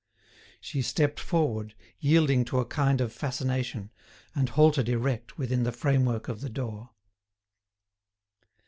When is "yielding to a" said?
1.99-2.65